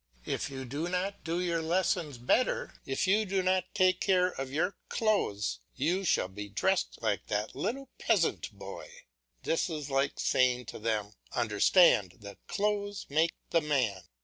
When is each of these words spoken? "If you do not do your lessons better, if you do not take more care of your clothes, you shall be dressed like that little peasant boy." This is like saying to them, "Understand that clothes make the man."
"If 0.25 0.49
you 0.49 0.65
do 0.65 0.89
not 0.89 1.23
do 1.23 1.39
your 1.39 1.61
lessons 1.61 2.17
better, 2.17 2.73
if 2.87 3.05
you 3.05 3.23
do 3.23 3.43
not 3.43 3.75
take 3.75 3.97
more 3.97 4.07
care 4.07 4.29
of 4.41 4.51
your 4.51 4.75
clothes, 4.89 5.59
you 5.75 6.05
shall 6.05 6.27
be 6.27 6.49
dressed 6.49 6.97
like 7.03 7.27
that 7.27 7.55
little 7.55 7.87
peasant 7.99 8.51
boy." 8.51 8.89
This 9.43 9.69
is 9.69 9.91
like 9.91 10.19
saying 10.19 10.65
to 10.73 10.79
them, 10.79 11.13
"Understand 11.33 12.13
that 12.21 12.47
clothes 12.47 13.05
make 13.11 13.33
the 13.51 13.61
man." 13.61 14.05